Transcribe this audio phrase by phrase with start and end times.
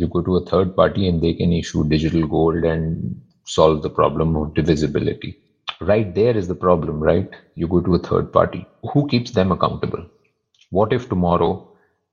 [0.00, 3.90] You go to a third party and they can issue digital gold and solve the
[3.90, 5.38] problem of divisibility.
[5.80, 7.28] Right there is the problem, right?
[7.54, 8.66] You go to a third party.
[8.92, 10.06] Who keeps them accountable?
[10.70, 11.68] What if tomorrow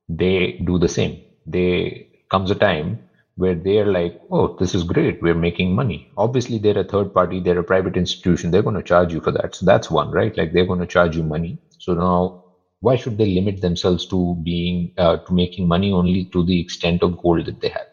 [0.08, 1.20] they do the same?
[1.46, 2.98] They comes a time
[3.36, 5.22] where they're like, oh, this is great.
[5.22, 6.08] We're making money.
[6.16, 8.50] Obviously, they're a third party, they're a private institution.
[8.50, 9.54] They're going to charge you for that.
[9.54, 10.36] So that's one, right?
[10.36, 11.58] Like they're going to charge you money.
[11.78, 12.41] So now,
[12.82, 17.02] why should they limit themselves to being, uh, to making money only to the extent
[17.02, 17.86] of gold that they have?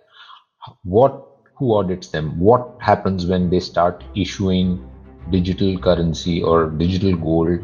[0.83, 1.25] What,
[1.57, 2.39] who audits them?
[2.39, 4.83] What happens when they start issuing
[5.31, 7.59] digital currency or digital gold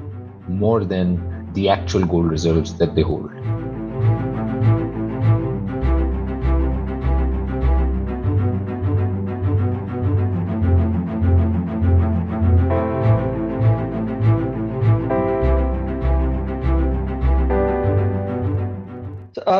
[0.48, 3.31] more than the actual gold reserves that they hold?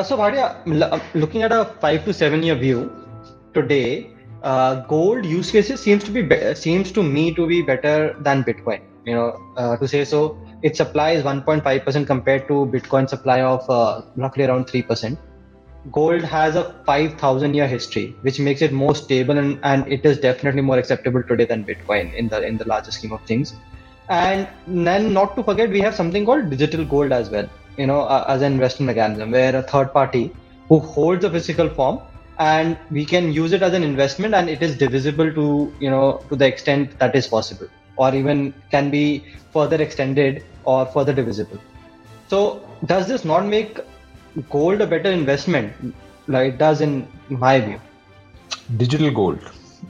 [0.06, 2.92] So, Bhatia, looking at a five to seven year view
[3.54, 4.12] today,
[4.44, 8.44] uh, gold use cases seems to be, be, seems to me to be better than
[8.44, 8.82] Bitcoin.
[9.06, 13.42] You know, uh, to say so, its supply is 1.5 percent compared to Bitcoin supply
[13.42, 15.20] of uh, roughly around three percent.
[15.92, 20.18] Gold has a 5,000 year history, which makes it more stable and, and it is
[20.18, 23.54] definitely more acceptable today than Bitcoin in the in the larger scheme of things.
[24.10, 28.02] And then, not to forget, we have something called digital gold as well you know,
[28.02, 30.36] uh, as an investment mechanism where a third party
[30.70, 32.00] who holds a physical form
[32.40, 36.22] and we can use it as an investment and it is divisible to, you know,
[36.30, 41.60] to the extent that is possible or even can be further extended or further divisible.
[42.28, 43.80] So does this not make
[44.50, 45.96] gold a better investment
[46.28, 47.80] like it does in my view?
[48.78, 49.40] Digital gold.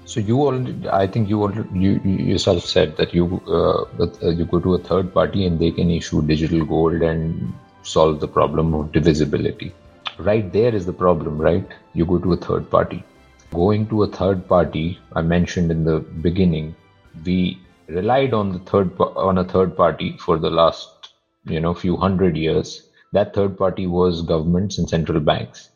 [0.06, 4.30] So you already, I think you already, you, you yourself said that you uh, uh,
[4.30, 7.54] you go to a third party and they can issue digital gold and
[7.86, 9.74] solve the problem of divisibility.
[10.18, 11.68] Right there is the problem, right?
[11.94, 13.04] You go to a third party.
[13.54, 16.76] Going to a third party, I mentioned in the beginning,
[17.24, 21.14] we relied on the third on a third party for the last
[21.46, 22.90] you know few hundred years.
[23.14, 25.70] That third party was governments and central banks.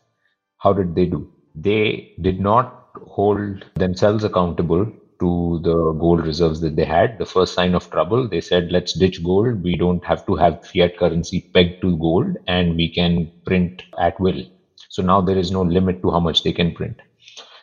[0.58, 1.32] How did they do?
[1.56, 7.18] They did not hold themselves accountable to the gold reserves that they had.
[7.18, 9.64] The first sign of trouble, they said, let's ditch gold.
[9.64, 14.20] We don't have to have fiat currency pegged to gold and we can print at
[14.20, 14.44] will.
[14.90, 17.02] So now there is no limit to how much they can print.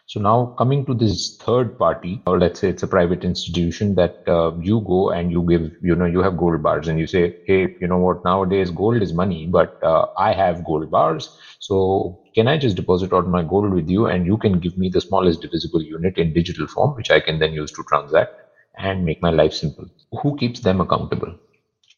[0.09, 4.23] So now coming to this third party, or let's say it's a private institution that
[4.29, 7.35] uh, you go and you give, you know, you have gold bars and you say,
[7.47, 11.37] hey, you know what, nowadays gold is money, but uh, I have gold bars.
[11.59, 14.89] So can I just deposit all my gold with you and you can give me
[14.89, 18.31] the smallest divisible unit in digital form, which I can then use to transact
[18.79, 19.87] and make my life simple?
[20.23, 21.35] Who keeps them accountable?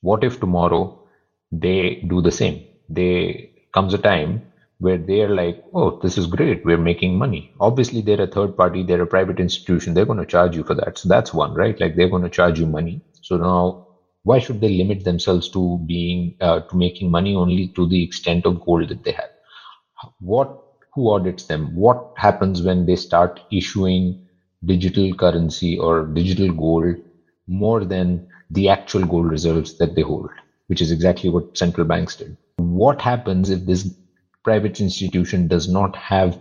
[0.00, 1.04] What if tomorrow
[1.52, 2.64] they do the same?
[2.88, 4.42] They comes a time
[4.78, 6.64] where they're like, oh, this is great.
[6.64, 7.52] We're making money.
[7.60, 9.94] Obviously, they're a third party, they're a private institution.
[9.94, 10.98] They're going to charge you for that.
[10.98, 11.78] So that's one, right?
[11.80, 13.02] Like they're going to charge you money.
[13.22, 13.86] So now,
[14.22, 18.46] why should they limit themselves to being, uh, to making money only to the extent
[18.46, 19.30] of gold that they have?
[20.20, 20.62] What,
[20.94, 21.74] who audits them?
[21.74, 24.26] What happens when they start issuing
[24.64, 26.96] digital currency or digital gold
[27.46, 30.30] more than the actual gold reserves that they hold,
[30.68, 32.36] which is exactly what central banks did?
[32.58, 33.92] What happens if this
[34.44, 36.40] private institution does not have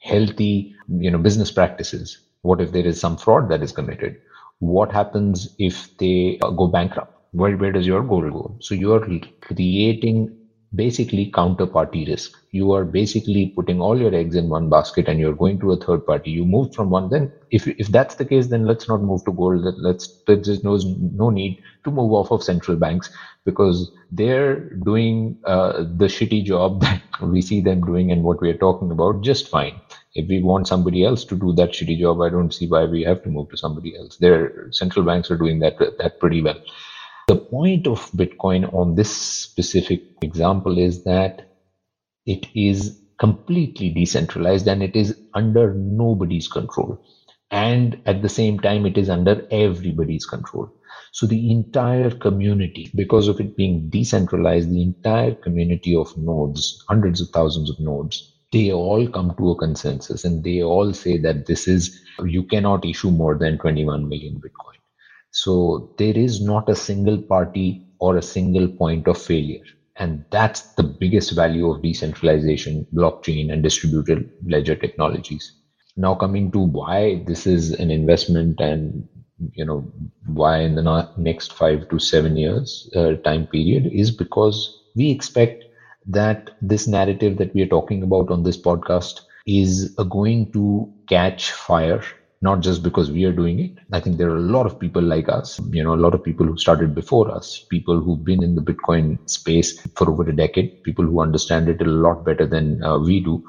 [0.00, 2.18] healthy you know business practices.
[2.42, 4.16] What if there is some fraud that is committed?
[4.60, 7.14] What happens if they uh, go bankrupt?
[7.32, 8.56] Where, where does your goal go?
[8.60, 9.06] So you are
[9.40, 10.34] creating
[10.74, 12.32] basically counterparty risk.
[12.52, 15.76] You are basically putting all your eggs in one basket and you're going to a
[15.76, 16.30] third party.
[16.30, 19.32] You move from one then if if that's the case then let's not move to
[19.32, 19.64] gold.
[19.78, 20.78] Let's there's no
[21.22, 23.10] no need to move off of central banks
[23.48, 24.56] because they're
[24.90, 29.22] doing uh, the shitty job that we see them doing and what we're talking about
[29.22, 29.80] just fine.
[30.14, 33.02] If we want somebody else to do that shitty job i don't see why we
[33.04, 34.16] have to move to somebody else.
[34.16, 36.60] Their central banks are doing that that pretty well.
[37.28, 41.42] The point of Bitcoin on this specific example is that
[42.26, 46.98] it is completely decentralized and it is under nobody's control.
[47.50, 50.70] And at the same time, it is under everybody's control.
[51.12, 57.20] So the entire community, because of it being decentralized, the entire community of nodes, hundreds
[57.20, 61.46] of thousands of nodes, they all come to a consensus and they all say that
[61.46, 64.78] this is, you cannot issue more than 21 million Bitcoin.
[65.30, 69.64] So there is not a single party or a single point of failure.
[69.96, 75.57] And that's the biggest value of decentralization, blockchain, and distributed ledger technologies.
[75.98, 79.08] Now, coming to why this is an investment and
[79.52, 79.84] you know
[80.26, 84.58] why in the next five to seven years uh, time period is because
[84.96, 85.64] we expect
[86.06, 91.52] that this narrative that we are talking about on this podcast is going to catch
[91.52, 92.02] fire
[92.40, 93.72] not just because we are doing it.
[93.92, 96.22] I think there are a lot of people like us, you know, a lot of
[96.22, 100.36] people who started before us, people who've been in the Bitcoin space for over a
[100.36, 103.42] decade, people who understand it a lot better than uh, we do,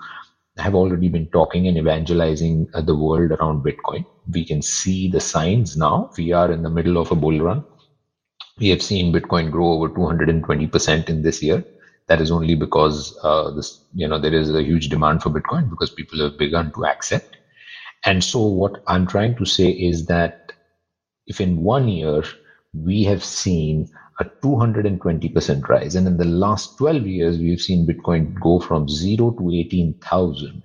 [0.59, 4.05] have already been talking and evangelizing uh, the world around Bitcoin.
[4.33, 6.09] We can see the signs now.
[6.17, 7.63] We are in the middle of a bull run.
[8.59, 11.63] We have seen Bitcoin grow over 220% in this year.
[12.07, 15.69] That is only because uh, this, you know, there is a huge demand for Bitcoin
[15.69, 17.25] because people have begun to accept
[18.05, 20.33] and so, what I'm trying to say is that
[21.27, 22.23] if in one year
[22.73, 23.87] we have seen
[24.19, 29.31] a 220% rise, and in the last 12 years we've seen Bitcoin go from zero
[29.39, 30.63] to 18,000,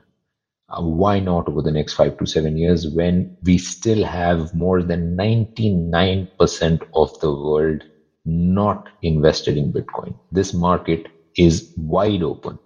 [0.71, 4.83] uh, why not over the next five to seven years when we still have more
[4.83, 7.83] than 99% of the world
[8.25, 10.15] not invested in Bitcoin?
[10.33, 12.59] This market is wide open.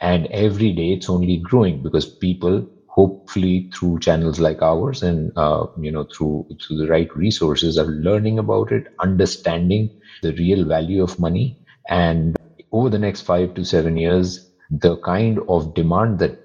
[0.00, 5.66] And every day it's only growing because people hopefully through channels like ours and uh,
[5.76, 9.90] you know through through the right resources are learning about it understanding
[10.22, 11.56] the real value of money
[11.88, 12.36] and
[12.72, 14.40] over the next 5 to 7 years
[14.70, 16.38] the kind of demand that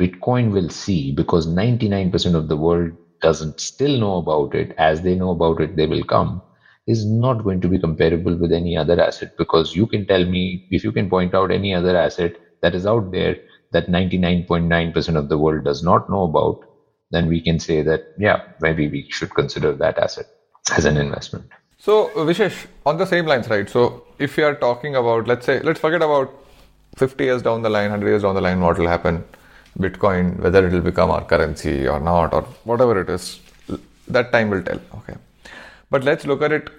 [0.00, 2.92] bitcoin will see because 99% of the world
[3.22, 6.42] doesn't still know about it as they know about it they will come
[6.86, 9.30] is not going to be comparable with any other asset.
[9.38, 12.86] Because you can tell me if you can point out any other asset that is
[12.86, 13.36] out there
[13.74, 16.60] that 99.9% of the world does not know about,
[17.10, 20.26] then we can say that, yeah, maybe we should consider that asset
[20.76, 21.44] as an investment.
[21.78, 23.68] So, Vishesh, on the same lines, right?
[23.68, 26.32] So, if you are talking about, let's say, let's forget about
[26.96, 29.24] 50 years down the line, 100 years down the line, what will happen?
[29.78, 33.40] Bitcoin, whether it will become our currency or not, or whatever it is,
[34.06, 34.80] that time will tell.
[34.98, 35.16] Okay.
[35.90, 36.70] But let's look at it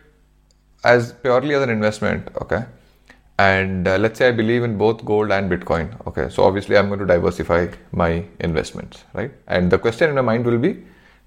[0.85, 2.29] as purely as an investment.
[2.41, 2.63] Okay
[3.37, 6.29] and uh, let's say i believe in both gold and bitcoin okay?
[6.29, 9.31] So obviously i'm going to diversify my investments right?
[9.47, 10.83] And the question in my mind will be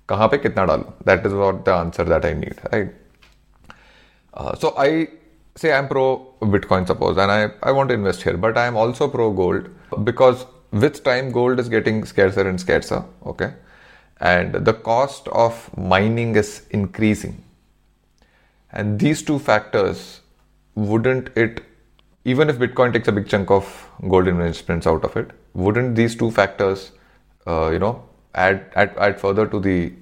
[0.08, 2.94] kahan pe kitna dalu that is what the answer that i need right?
[4.32, 5.08] Uh, so i
[5.54, 6.06] say i'm pro
[6.40, 9.68] bitcoin suppose and i i want to invest here but i am also pro gold
[10.04, 13.52] because with time gold is getting scarcer and scarcer okay?
[14.20, 17.44] And the cost of mining is increasing.
[18.72, 20.20] And these two factors
[20.74, 21.64] wouldn't it
[22.28, 23.66] even if Bitcoin takes a big chunk of
[24.08, 26.92] gold investments out of it, wouldn't these two factors,
[27.46, 28.02] uh, you know,
[28.34, 29.92] add, add add further to the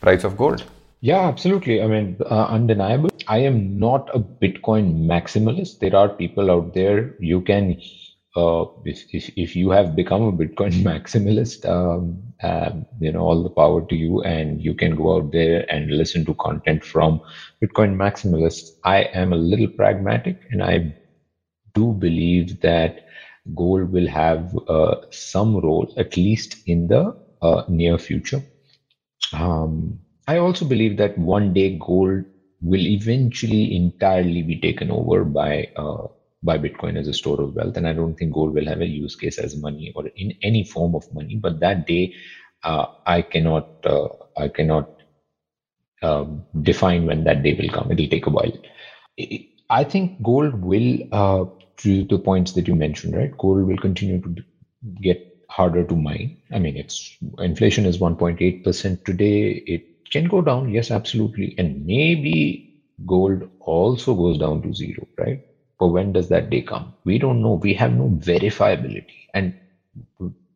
[0.00, 0.64] price of gold?
[1.00, 1.82] Yeah, absolutely.
[1.82, 3.10] I mean, uh, undeniable.
[3.26, 5.80] I am not a Bitcoin maximalist.
[5.80, 7.16] There are people out there.
[7.18, 7.80] You can,
[8.36, 12.22] uh, if, if, if you have become a Bitcoin maximalist, um,
[13.00, 16.24] you know, all the power to you, and you can go out there and listen
[16.26, 17.20] to content from
[17.64, 18.70] Bitcoin maximalists.
[18.84, 20.94] I am a little pragmatic, and I
[21.74, 23.06] do believe that
[23.54, 28.42] gold will have uh, some role, at least in the uh, near future.
[29.32, 29.98] Um,
[30.28, 32.24] I also believe that one day gold
[32.60, 36.06] will eventually entirely be taken over by uh,
[36.42, 38.86] by Bitcoin as a store of wealth, and I don't think gold will have a
[38.86, 41.36] use case as money or in any form of money.
[41.36, 42.14] But that day,
[42.64, 44.88] uh, I cannot uh, I cannot
[46.02, 47.90] um, define when that day will come.
[47.90, 48.52] It'll take a while.
[49.70, 51.44] I think gold will uh,
[51.82, 53.36] to the points that you mentioned, right?
[53.38, 54.36] Gold will continue to
[55.00, 55.18] get
[55.48, 56.36] harder to mine.
[56.52, 59.62] I mean, it's inflation is 1.8% today.
[59.66, 61.54] It can go down, yes, absolutely.
[61.58, 65.40] And maybe gold also goes down to zero, right?
[65.78, 66.94] But when does that day come?
[67.04, 67.54] We don't know.
[67.54, 69.26] We have no verifiability.
[69.34, 69.54] And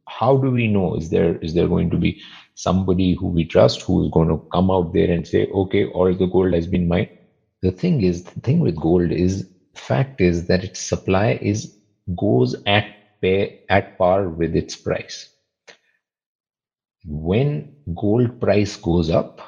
[0.09, 0.97] how do we know?
[0.97, 2.21] Is there is there going to be
[2.55, 6.15] somebody who we trust who is going to come out there and say, okay, all
[6.15, 7.09] the gold has been mined?
[7.63, 11.77] The thing is, the thing with gold is fact is that its supply is
[12.17, 12.87] goes at
[13.21, 15.29] pay, at par with its price.
[17.07, 19.41] When gold price goes up,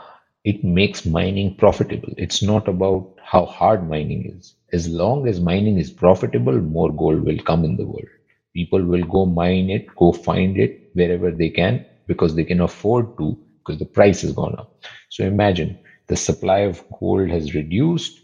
[0.44, 2.12] it makes mining profitable.
[2.16, 4.54] It's not about how hard mining is.
[4.72, 8.08] As long as mining is profitable, more gold will come in the world.
[8.54, 13.16] People will go mine it, go find it wherever they can because they can afford
[13.18, 14.72] to because the price has gone up.
[15.10, 18.20] So imagine the supply of gold has reduced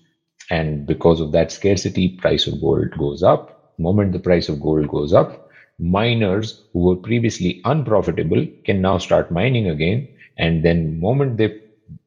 [0.51, 3.75] and because of that scarcity price of gold goes up.
[3.79, 5.45] Moment the price of gold goes up
[5.79, 10.09] miners who were previously unprofitable can now start mining again.
[10.37, 11.61] And then moment they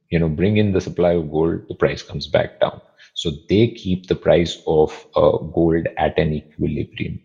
[0.09, 2.81] you know bring in the supply of gold the price comes back down.
[3.13, 7.19] So they keep the price of uh, gold at an equilibrium.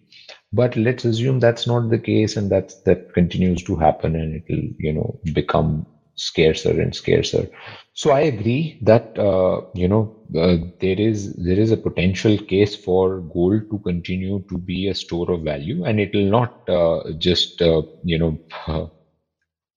[0.53, 4.45] But let's assume that's not the case and that that continues to happen and it
[4.49, 7.49] will you know become scarcer and scarcer.
[7.95, 12.75] So I agree that uh, you know uh, there is there is a potential case
[12.75, 17.03] for gold to continue to be a store of value, and it will not uh,
[17.19, 18.91] just uh, you know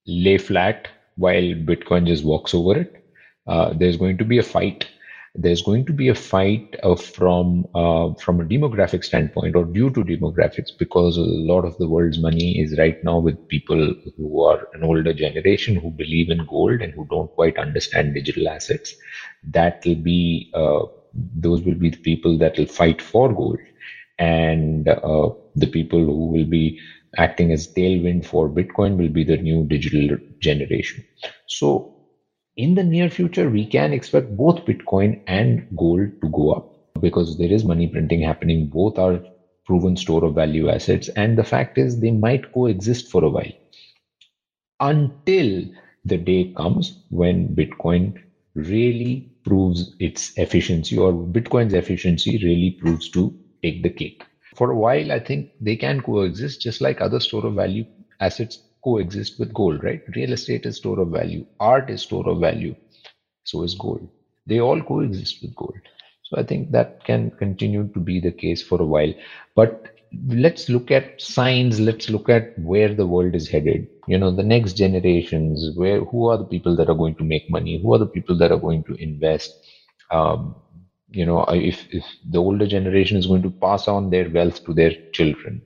[0.08, 3.06] lay flat while Bitcoin just walks over it.
[3.48, 4.88] Uh, there's going to be a fight
[5.38, 9.90] there's going to be a fight uh, from uh, from a demographic standpoint or due
[9.92, 14.42] to demographics because a lot of the world's money is right now with people who
[14.44, 18.96] are an older generation who believe in gold and who don't quite understand digital assets.
[19.44, 23.60] That will be uh, those will be the people that will fight for gold.
[24.18, 26.80] And uh, the people who will be
[27.18, 31.04] acting as tailwind for bitcoin will be the new digital generation.
[31.48, 31.95] So
[32.58, 36.72] in the near future, we can expect both Bitcoin and gold to go up
[37.02, 38.68] because there is money printing happening.
[38.68, 39.22] Both are
[39.66, 41.10] proven store of value assets.
[41.10, 43.52] And the fact is, they might coexist for a while
[44.80, 45.64] until
[46.06, 48.16] the day comes when Bitcoin
[48.54, 53.34] really proves its efficiency or Bitcoin's efficiency really proves to
[53.64, 54.24] take the cake.
[54.56, 57.86] For a while, I think they can coexist just like other store of value
[58.20, 60.04] assets coexist with gold, right?
[60.16, 62.76] Real estate is store of value, art is store of value,
[63.44, 64.08] so is gold.
[64.48, 65.78] They all coexist with gold.
[66.24, 69.14] So I think that can continue to be the case for a while.
[69.56, 69.96] But
[70.28, 73.88] let's look at signs, let's look at where the world is headed.
[74.08, 77.50] You know, the next generations, where who are the people that are going to make
[77.50, 79.54] money, who are the people that are going to invest.
[80.12, 80.56] Um,
[81.12, 84.74] you know, if, if the older generation is going to pass on their wealth to
[84.74, 85.64] their children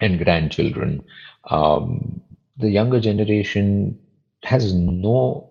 [0.00, 1.04] and grandchildren,
[1.50, 2.22] um,
[2.56, 3.96] the younger generation
[4.44, 5.48] has no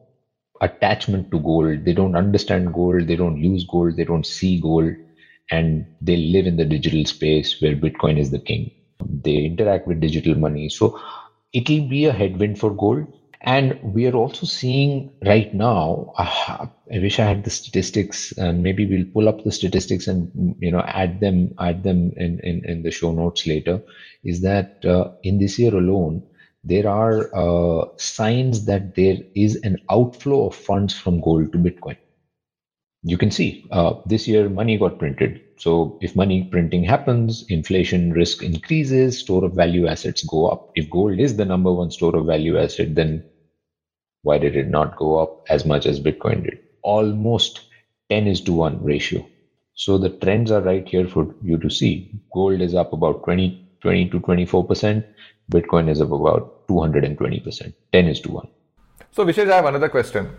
[0.61, 1.83] attachment to gold.
[1.85, 3.07] They don't understand gold.
[3.07, 3.95] They don't use gold.
[3.97, 4.93] They don't see gold.
[5.51, 8.71] And they live in the digital space where Bitcoin is the king.
[9.05, 10.69] They interact with digital money.
[10.69, 10.97] So
[11.51, 13.07] it'll be a headwind for gold.
[13.41, 18.63] And we are also seeing right now, uh, I wish I had the statistics and
[18.63, 22.61] maybe we'll pull up the statistics and, you know, add them, add them in, in,
[22.63, 23.81] in the show notes later
[24.23, 26.23] is that uh, in this year alone,
[26.63, 31.97] there are uh, signs that there is an outflow of funds from gold to Bitcoin.
[33.03, 35.39] You can see uh, this year money got printed.
[35.57, 40.69] So if money printing happens, inflation risk increases, store of value assets go up.
[40.75, 43.23] If gold is the number one store of value asset, then
[44.23, 46.59] why did it not go up as much as Bitcoin did?
[46.83, 47.61] Almost
[48.09, 49.25] 10 is to 1 ratio.
[49.75, 52.11] So the trends are right here for you to see.
[52.33, 55.03] Gold is up about 20, 20 to 24%.
[55.51, 57.73] Bitcoin is about 220%.
[57.91, 58.47] 10 is to 1.
[59.11, 60.35] So, Vishesh, I have another question.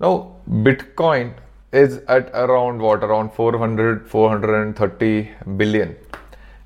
[0.00, 1.34] Now, Bitcoin
[1.72, 3.04] is at around what?
[3.04, 5.96] Around 400, 430 billion.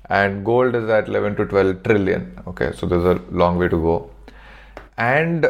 [0.09, 2.37] And gold is at 11 to 12 trillion.
[2.47, 4.11] Okay, so there's a long way to go.
[4.97, 5.45] And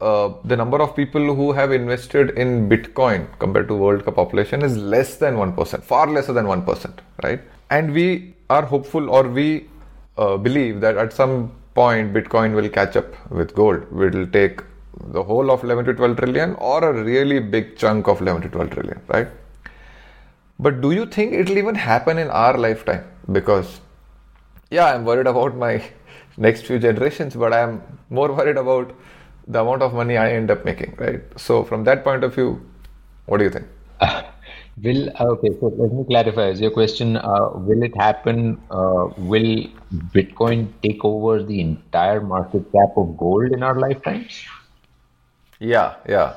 [0.00, 4.76] uh, the number of people who have invested in Bitcoin compared to world population is
[4.76, 7.40] less than 1%, far lesser than 1%, right?
[7.70, 9.68] And we are hopeful or we
[10.16, 13.82] uh, believe that at some point Bitcoin will catch up with gold.
[14.06, 14.62] It will take
[15.16, 18.48] the whole of 11 to 12 trillion or a really big chunk of 11 to
[18.48, 19.28] 12 trillion, right?
[20.58, 23.04] But do you think it will even happen in our lifetime?
[23.30, 23.80] Because,
[24.70, 25.74] yeah, I'm worried about my
[26.36, 28.92] next few generations, but I'm more worried about
[29.46, 31.22] the amount of money I end up making, right?
[31.36, 32.50] So, from that point of view,
[33.26, 33.66] what do you think?
[34.82, 36.48] Will okay, so let me clarify.
[36.48, 38.60] Is your question uh, will it happen?
[38.70, 39.66] Uh, will
[40.14, 44.44] Bitcoin take over the entire market cap of gold in our lifetimes?
[45.58, 46.34] Yeah, yeah,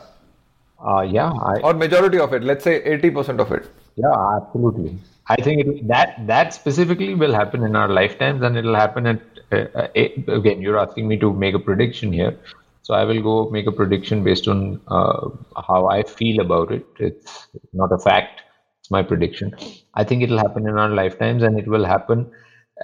[0.80, 1.32] uh, yeah.
[1.32, 2.44] I, or majority of it.
[2.44, 3.70] Let's say eighty percent of it.
[3.96, 4.98] Yeah, absolutely.
[5.28, 9.22] I think it, that that specifically will happen in our lifetimes, and it'll happen at
[9.52, 9.88] uh,
[10.28, 10.62] again.
[10.62, 12.38] You're asking me to make a prediction here.
[12.84, 15.30] So I will go make a prediction based on uh,
[15.68, 16.86] how I feel about it.
[17.00, 18.42] It's not a fact.
[18.80, 19.56] It's my prediction.
[19.94, 22.32] I think it'll happen in our lifetimes, and it will happen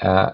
[0.01, 0.31] uh,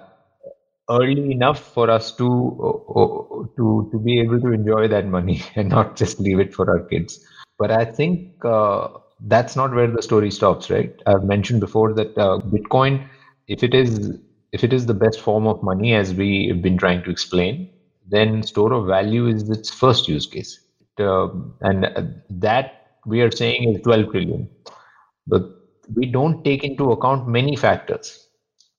[0.89, 2.27] early enough for us to
[2.61, 6.53] uh, uh to to be able to enjoy that money and not just leave it
[6.53, 7.19] for our kids.
[7.57, 8.89] But I think uh,
[9.21, 10.93] that's not where the story stops, right?
[11.05, 13.07] I've mentioned before that uh, Bitcoin,
[13.47, 14.17] if it is
[14.51, 17.69] if it is the best form of money, as we've been trying to explain,
[18.13, 20.59] then store of value is its first use case.
[20.99, 21.29] Uh,
[21.61, 24.49] and that we are saying is 12 trillion.
[25.27, 25.43] But
[25.95, 28.27] we don't take into account many factors.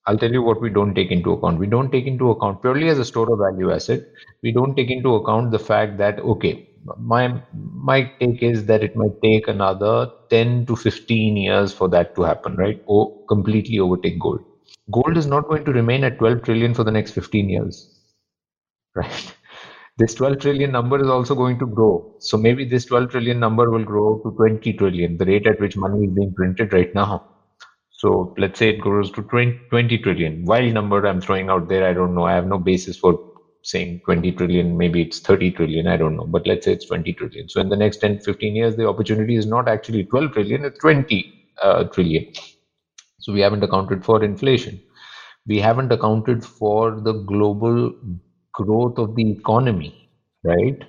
[0.07, 1.59] I'll tell you what we don't take into account.
[1.59, 4.03] We don't take into account purely as a store of value asset.
[4.43, 8.95] We don't take into account the fact that okay, my my take is that it
[8.95, 12.83] might take another 10 to 15 years for that to happen, right?
[12.87, 14.45] Or completely overtake gold.
[14.91, 17.94] Gold is not going to remain at 12 trillion for the next 15 years
[18.95, 19.35] right?
[19.99, 22.17] this 12 trillion number is also going to grow.
[22.21, 25.77] So maybe this 12 trillion number will grow to 20 trillion, the rate at which
[25.77, 27.27] money is being printed right now.
[27.91, 30.45] So let's say it grows to 20, 20 trillion.
[30.45, 31.89] Wild number I'm throwing out there.
[31.89, 32.25] I don't know.
[32.25, 33.19] I have no basis for
[33.63, 34.77] saying 20 trillion.
[34.77, 35.87] Maybe it's 30 trillion.
[35.87, 36.27] I don't know.
[36.27, 37.49] But let's say it's 20 trillion.
[37.49, 40.79] So in the next 10, 15 years, the opportunity is not actually 12 trillion, it's
[40.81, 42.33] 20 uh, trillion.
[43.21, 44.83] So we haven't accounted for inflation.
[45.47, 47.95] We haven't accounted for the global
[48.55, 50.11] growth of the economy,
[50.45, 50.83] right?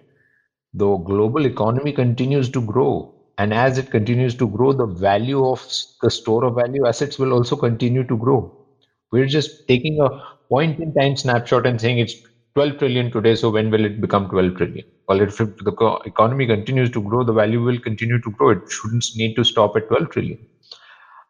[0.74, 3.14] The global economy continues to grow.
[3.38, 5.66] And as it continues to grow, the value of
[6.02, 8.54] the store of value assets will also continue to grow.
[9.12, 10.10] We're just taking a
[10.50, 12.16] point in time snapshot and saying it's
[12.56, 14.86] 12 trillion today, so when will it become 12 trillion?
[15.08, 18.50] Well, if the economy continues to grow, the value will continue to grow.
[18.52, 20.40] It shouldn't need to stop at 12 trillion.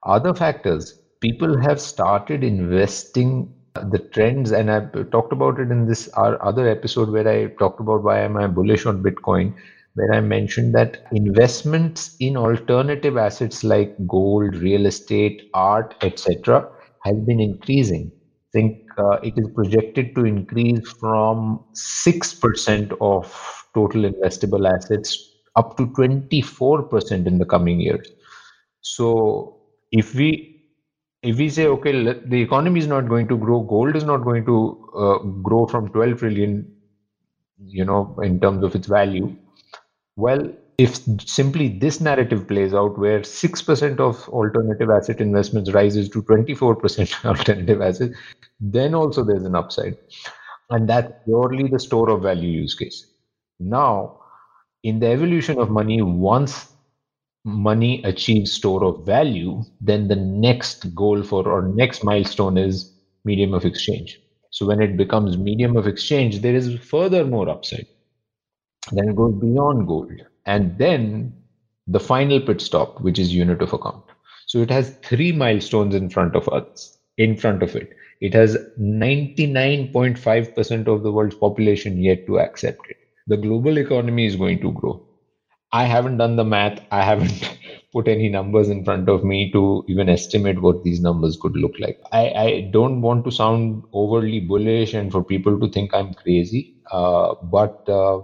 [0.04, 3.54] Other factors, people have started investing
[3.92, 4.80] the trends and i
[5.12, 8.48] talked about it in this our other episode where i talked about why am i
[8.48, 9.54] bullish on bitcoin
[9.96, 16.68] where i mentioned that investments in alternative assets like gold real estate art etc
[17.06, 18.12] has been increasing.
[18.12, 25.78] I think uh, it is projected to increase from 6% of total investable assets up
[25.78, 28.08] to 24% in the coming years.
[28.82, 30.55] So if we
[31.32, 31.92] if we say okay
[32.34, 34.58] the economy is not going to grow gold is not going to
[35.04, 35.18] uh,
[35.50, 36.54] grow from 12 trillion
[37.80, 39.36] you know in terms of its value
[40.16, 46.22] well if simply this narrative plays out where 6% of alternative asset investments rises to
[46.24, 48.18] 24% alternative assets
[48.60, 49.98] then also there's an upside.
[50.70, 53.06] And that's purely the store of value use case.
[53.60, 54.20] Now
[54.84, 56.75] in the evolution of money once
[57.46, 62.92] money achieves store of value, then the next goal for or next milestone is
[63.24, 64.20] medium of exchange.
[64.50, 67.86] So when it becomes medium of exchange, there is further more upside.
[68.92, 70.12] Then it goes beyond gold.
[70.46, 71.34] And then
[71.88, 74.04] the final pit stop, which is unit of account.
[74.48, 77.92] So it has three milestones in front of us, in front of it.
[78.22, 82.98] It has 99.5% of the world's population yet to accept it.
[83.28, 85.06] The global economy is going to grow
[85.80, 86.80] I haven't done the math.
[86.92, 87.58] I haven't
[87.94, 91.74] put any numbers in front of me to even estimate what these numbers could look
[91.80, 92.00] like.
[92.12, 96.76] I, I don't want to sound overly bullish and for people to think I'm crazy,
[96.92, 98.22] uh, but uh,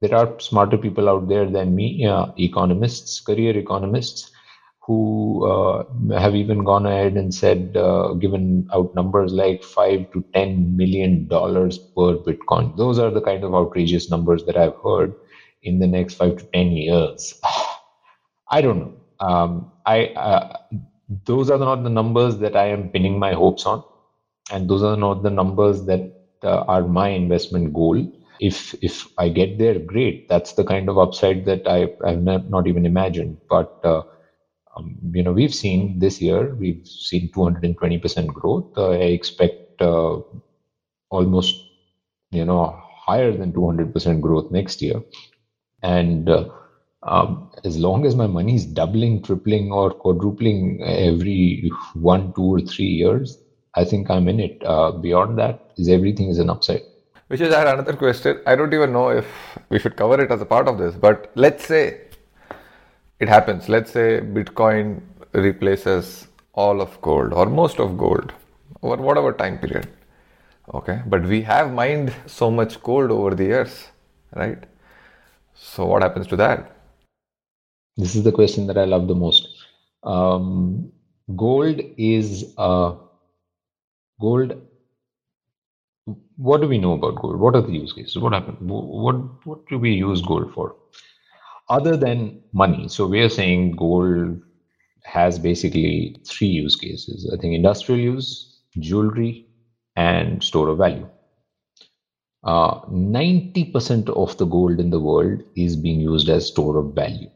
[0.00, 4.30] there are smarter people out there than me, uh, economists, career economists,
[4.86, 5.84] who uh,
[6.18, 11.28] have even gone ahead and said, uh, given out numbers like five to ten million
[11.28, 12.76] dollars per Bitcoin.
[12.76, 15.14] Those are the kind of outrageous numbers that I've heard
[15.62, 17.34] in the next five to ten years.
[18.50, 18.94] I don't know.
[19.20, 20.56] Um, i uh,
[21.26, 23.82] those are not the numbers that i am pinning my hopes on
[24.52, 26.02] and those are not the numbers that
[26.44, 27.98] uh, are my investment goal.
[28.40, 30.28] If if i get there great.
[30.28, 33.38] That's the kind of upside that i have not, not even imagined.
[33.50, 34.02] But uh,
[34.76, 38.66] um, you know we've seen this year we've seen 220% growth.
[38.76, 40.18] Uh, i expect uh,
[41.10, 41.54] almost
[42.30, 45.00] you know higher than 200% growth next year
[45.82, 46.48] and uh,
[47.02, 52.60] um, as long as my money is doubling, tripling, or quadrupling every one, two, or
[52.60, 53.38] three years,
[53.74, 54.62] I think I'm in it.
[54.64, 56.82] Uh, beyond that, is everything is an upside.
[57.28, 58.40] Which is another question.
[58.46, 59.26] I don't even know if
[59.68, 62.00] we should cover it as a part of this, but let's say
[63.20, 63.68] it happens.
[63.68, 68.32] Let's say Bitcoin replaces all of gold or most of gold
[68.82, 69.88] over whatever time period.
[70.74, 73.88] Okay, but we have mined so much gold over the years,
[74.34, 74.64] right?
[75.60, 76.76] So, what happens to that?
[77.96, 79.48] This is the question that I love the most.
[80.04, 80.92] Um,
[81.34, 82.94] gold is uh,
[84.20, 84.60] gold.
[86.36, 87.40] What do we know about gold?
[87.40, 88.18] What are the use cases?
[88.18, 88.58] What happened?
[88.60, 90.76] What what do we use gold for?
[91.68, 94.40] Other than money, so we are saying gold
[95.02, 97.30] has basically three use cases.
[97.32, 99.46] I think industrial use, jewelry,
[99.96, 101.08] and store of value.
[102.44, 107.28] 90% uh, of the gold in the world is being used as store of value.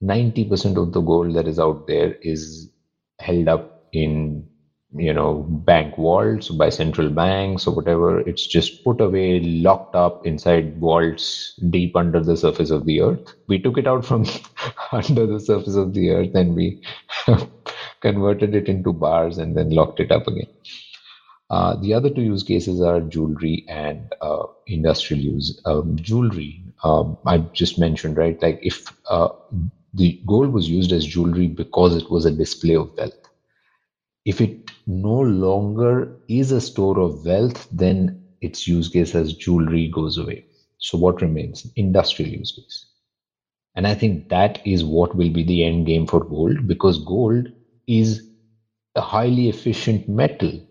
[0.00, 2.70] 90% of the gold that is out there is
[3.20, 4.46] held up in
[4.94, 8.20] you know bank vaults by central banks or whatever.
[8.20, 13.34] It's just put away locked up inside vaults deep under the surface of the earth.
[13.48, 14.26] We took it out from
[14.92, 16.80] under the surface of the earth and we
[18.00, 20.46] converted it into bars and then locked it up again
[21.50, 25.60] uh, the other two use cases are jewelry and uh, industrial use.
[25.64, 28.40] Um, jewelry, um, I just mentioned, right?
[28.42, 29.28] Like if uh,
[29.94, 33.14] the gold was used as jewelry because it was a display of wealth.
[34.26, 39.88] If it no longer is a store of wealth, then its use case as jewelry
[39.88, 40.44] goes away.
[40.78, 41.66] So what remains?
[41.76, 42.86] Industrial use case.
[43.76, 47.48] And I think that is what will be the end game for gold because gold
[47.86, 48.22] is
[48.96, 50.65] a highly efficient metal.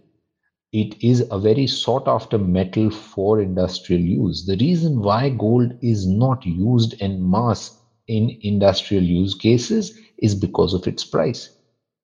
[0.71, 4.45] It is a very sought after metal for industrial use.
[4.45, 10.73] The reason why gold is not used en masse in industrial use cases is because
[10.73, 11.49] of its price.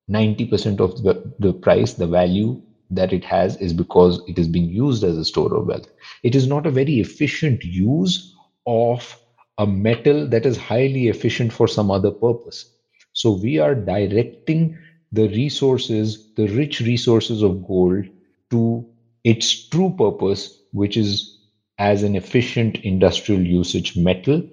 [0.10, 4.69] 90% of the, the price, the value that it has is because it is being
[4.69, 5.89] used as a store of wealth.
[6.24, 9.17] It is not a very efficient use of
[9.58, 12.74] a metal that is highly efficient for some other purpose.
[13.13, 14.78] So we are directing
[15.12, 18.06] the resources, the rich resources of gold
[18.52, 18.86] to
[19.24, 21.40] its true purpose, which is
[21.80, 24.44] as an efficient industrial usage metal.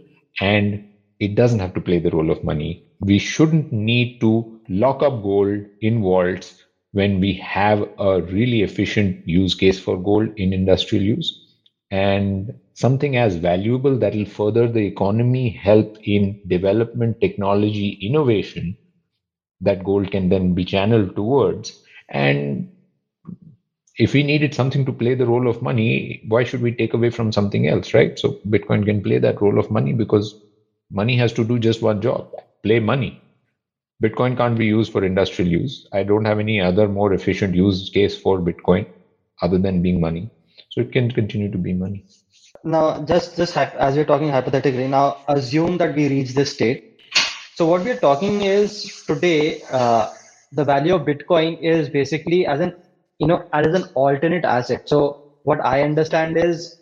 [0.40, 0.84] And
[1.20, 2.84] it doesn't have to play the role of money.
[3.00, 9.26] We shouldn't need to lock up gold in vaults when we have a really efficient
[9.26, 11.44] use case for gold in industrial use
[11.90, 18.76] and something as valuable that will further the economy, help in development, technology, innovation
[19.60, 21.82] that gold can then be channeled towards.
[22.08, 22.70] And
[23.98, 27.10] if we needed something to play the role of money, why should we take away
[27.10, 28.18] from something else, right?
[28.18, 30.36] So Bitcoin can play that role of money because
[30.90, 32.32] money has to do just one job
[32.62, 33.20] play money.
[34.02, 35.88] Bitcoin can't be used for industrial use.
[35.92, 38.86] I don't have any other more efficient use case for Bitcoin
[39.42, 40.30] other than being money.
[40.70, 42.04] So it can continue to be money.
[42.64, 47.00] Now, just just as we're talking hypothetically, now assume that we reach this state.
[47.54, 50.12] So what we're talking is today, uh,
[50.52, 52.74] the value of Bitcoin is basically as an
[53.18, 54.82] you know as an alternate asset.
[54.86, 56.78] So what I understand is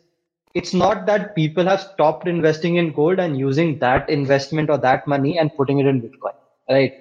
[0.55, 5.07] it's not that people have stopped investing in gold and using that investment or that
[5.07, 6.33] money and putting it in Bitcoin,
[6.71, 6.93] right?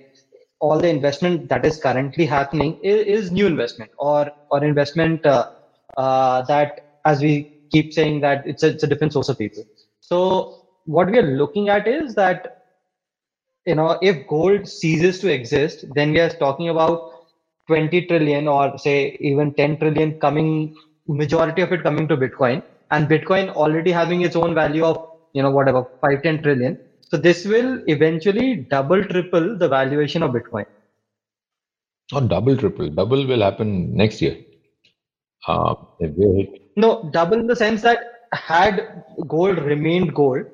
[0.60, 5.46] All the investment that is currently happening is, is new investment or or investment uh,
[5.98, 6.74] uh, that,
[7.06, 9.64] as we keep saying, that it's a, it's a different source of people.
[10.02, 10.50] So
[10.86, 12.48] what we are looking at is that
[13.66, 17.00] you know if gold ceases to exist, then we are talking about
[17.68, 20.76] 20 trillion or say even 10 trillion coming
[21.08, 22.64] majority of it coming to bitcoin.
[22.92, 24.98] And bitcoin already having its own value of
[25.34, 26.78] you know whatever 5 10 trillion.
[27.10, 30.66] So this will eventually double triple the valuation of bitcoin.
[32.12, 32.90] Not double triple.
[32.90, 34.38] Double will happen next year.
[35.48, 35.76] Uh,
[36.76, 38.00] no, double in the sense that
[38.34, 40.46] had gold remained gold,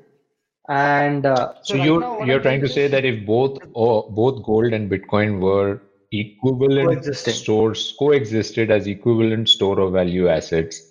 [0.67, 4.43] and uh, so, so right you're you're trying to say that if both or both
[4.43, 10.81] gold and Bitcoin were equivalent stores coexisted as equivalent store of value assets,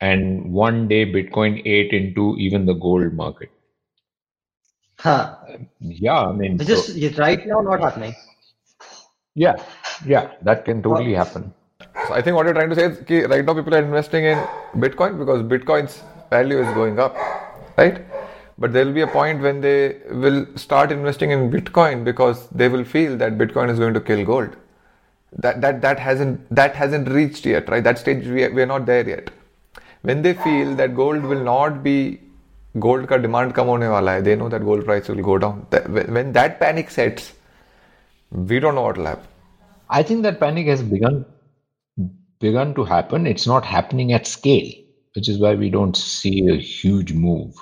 [0.00, 3.50] and one day Bitcoin ate into even the gold market.
[4.98, 5.36] Huh.
[5.80, 8.14] Yeah, I mean, just so, right now not happening.
[9.34, 9.56] Yeah,
[10.04, 11.52] yeah, that can totally happen.
[12.08, 14.24] So I think what you're trying to say is that right now people are investing
[14.24, 14.38] in
[14.74, 17.14] Bitcoin because Bitcoin's value is going up,
[17.76, 18.04] right?
[18.58, 22.68] but there will be a point when they will start investing in bitcoin because they
[22.68, 24.56] will feel that bitcoin is going to kill gold.
[25.38, 27.84] That that that hasn't that hasn't reached yet right?
[27.84, 29.30] That stage we are, we are not there yet.
[30.02, 32.20] When they feel that gold will not be
[32.78, 35.66] gold ka demand kam hone wala hai they know that gold price will go down.
[35.70, 37.32] When that panic sets
[38.30, 39.26] we don't know what will happen.
[39.90, 41.26] I think that panic has begun
[42.40, 43.26] begun to happen.
[43.26, 44.72] It's not happening at scale
[45.14, 47.54] which is why we don't see a huge move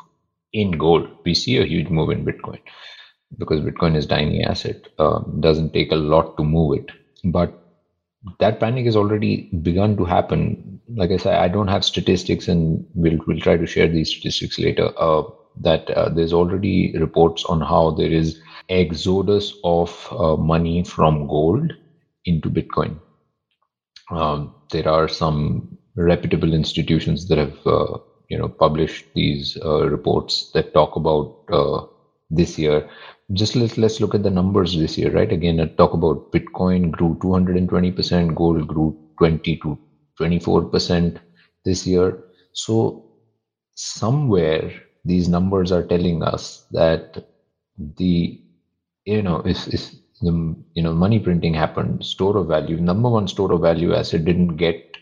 [0.55, 1.09] in gold.
[1.27, 2.61] We see a huge move in Bitcoin
[3.39, 4.89] because Bitcoin is tiny asset.
[4.99, 6.91] Um, doesn't take a lot to move it,
[7.25, 7.53] but
[8.41, 10.81] that panic has already begun to happen.
[10.97, 14.59] Like I said, I don't have statistics, and we'll we'll try to share these statistics
[14.59, 14.91] later.
[14.99, 15.25] Uh,
[15.61, 21.73] that uh, there's already reports on how there is exodus of uh, money from gold
[22.25, 22.99] into Bitcoin.
[24.11, 30.51] Um, there are some reputable institutions that have uh, you know publish these uh, reports
[30.55, 31.87] that talk about uh,
[32.31, 32.89] this year.
[33.33, 35.33] Just let's let's look at the numbers this year, right?
[35.33, 39.79] Again, I talk about Bitcoin grew 220 percent, gold grew 20 to
[40.19, 41.19] 24 percent
[41.65, 42.23] this year.
[42.53, 43.05] So
[43.75, 44.73] somewhere
[45.05, 47.29] these numbers are telling us that
[47.99, 48.41] the
[49.05, 53.29] you know if, is the you know money printing happened store of value number one
[53.29, 54.97] store of value asset didn't get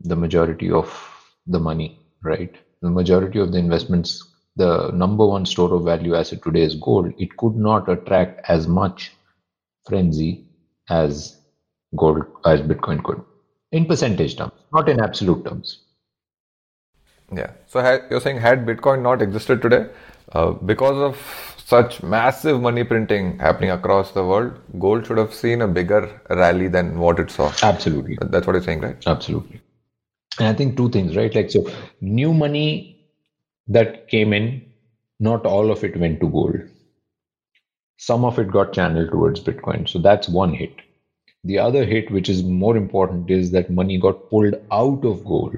[0.00, 1.09] the majority of
[1.46, 6.42] the money right the majority of the investments the number one store of value asset
[6.42, 9.12] today is gold it could not attract as much
[9.86, 10.44] frenzy
[10.88, 11.36] as
[11.96, 13.22] gold as bitcoin could
[13.72, 15.78] in percentage terms not in absolute terms
[17.32, 19.86] yeah so you're saying had bitcoin not existed today
[20.32, 21.16] uh, because of
[21.70, 26.68] such massive money printing happening across the world, gold should have seen a bigger rally
[26.68, 27.52] than what it saw.
[27.62, 28.18] Absolutely.
[28.20, 28.96] That's what you're saying, right?
[29.06, 29.60] Absolutely.
[30.40, 31.34] And I think two things, right?
[31.34, 33.06] Like, so new money
[33.68, 34.64] that came in,
[35.20, 36.56] not all of it went to gold.
[37.98, 39.86] Some of it got channeled towards Bitcoin.
[39.86, 40.72] So that's one hit.
[41.44, 45.56] The other hit, which is more important, is that money got pulled out of gold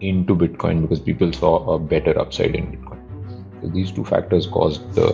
[0.00, 3.62] into Bitcoin because people saw a better upside in Bitcoin.
[3.62, 5.12] So these two factors caused the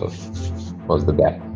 [0.87, 1.54] caused the gap.